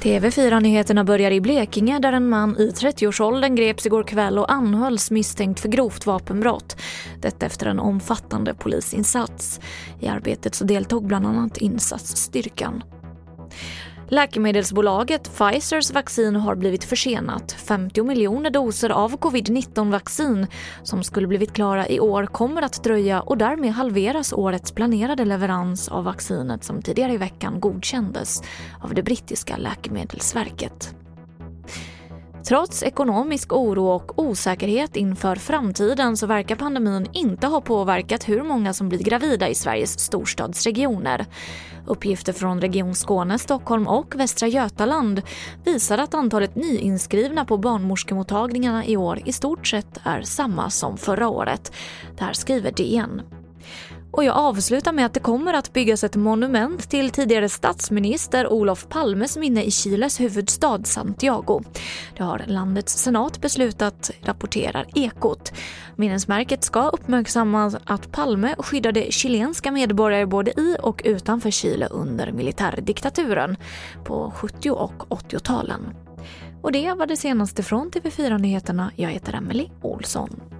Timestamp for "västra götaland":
44.16-45.22